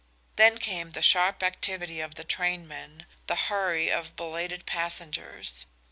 [0.35, 5.67] Then came the sharp activity of the trainmen, the hurry of belated passengers.